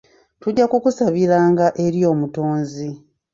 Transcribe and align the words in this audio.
Tujja 0.41 0.65
kukusabiranga 0.71 1.65
eri 1.85 1.99
omutonzi. 2.11 2.89